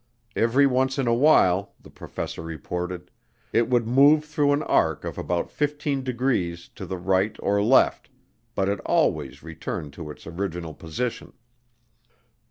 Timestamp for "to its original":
9.93-10.73